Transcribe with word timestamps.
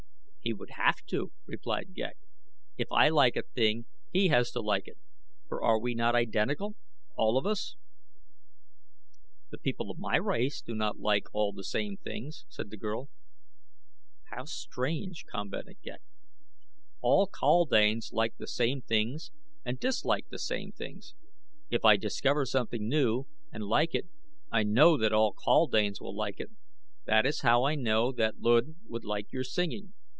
"He 0.43 0.53
would 0.53 0.71
have 0.71 1.03
to," 1.09 1.31
replied 1.45 1.93
Ghek. 1.93 2.17
"If 2.75 2.91
I 2.91 3.09
like 3.09 3.35
a 3.35 3.43
thing 3.43 3.85
he 4.11 4.29
has 4.29 4.49
to 4.51 4.59
like 4.59 4.87
it, 4.87 4.97
for 5.47 5.61
are 5.63 5.79
we 5.79 5.93
not 5.93 6.15
identical 6.15 6.75
all 7.15 7.37
of 7.37 7.45
us?" 7.45 7.75
"The 9.51 9.59
people 9.59 9.91
of 9.91 9.99
my 9.99 10.15
race 10.15 10.59
do 10.63 10.73
not 10.73 10.95
all 10.95 11.01
like 11.03 11.25
the 11.55 11.63
same 11.63 11.95
things," 11.95 12.45
said 12.49 12.71
the 12.71 12.75
girl. 12.77 13.09
"How 14.31 14.45
strange!" 14.45 15.25
commented 15.27 15.77
Ghek. 15.83 16.01
"All 17.01 17.27
kaldanes 17.27 18.11
like 18.11 18.35
the 18.37 18.47
same 18.47 18.81
things 18.81 19.29
and 19.63 19.79
dislike 19.79 20.29
the 20.29 20.39
same 20.39 20.71
things. 20.71 21.13
If 21.69 21.85
I 21.85 21.97
discover 21.97 22.47
something 22.47 22.89
new 22.89 23.27
and 23.51 23.63
like 23.63 23.93
it 23.93 24.07
I 24.51 24.63
know 24.63 24.97
that 24.97 25.13
all 25.13 25.35
kaldanes 25.35 26.01
will 26.01 26.15
like 26.15 26.39
it. 26.39 26.49
That 27.05 27.27
is 27.27 27.41
how 27.41 27.63
I 27.63 27.75
know 27.75 28.11
that 28.13 28.39
Luud 28.39 28.73
would 28.87 29.05
like 29.05 29.31
your 29.31 29.43
singing. 29.43 29.93